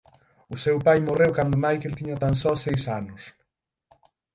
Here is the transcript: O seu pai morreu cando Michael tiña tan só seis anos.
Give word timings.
O 0.53 0.55
seu 0.63 0.77
pai 0.85 0.99
morreu 1.07 1.31
cando 1.37 1.61
Michael 1.65 1.97
tiña 1.99 2.19
tan 2.23 2.33
só 2.41 2.51
seis 2.65 2.83
anos. 2.99 3.21